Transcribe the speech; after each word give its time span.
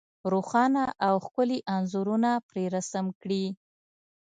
روښانه 0.31 0.83
او 1.07 1.15
ښکلي 1.25 1.59
انځورونه 1.75 2.31
پرې 2.49 2.63
رسم 2.75 3.05
کړي. 3.21 3.45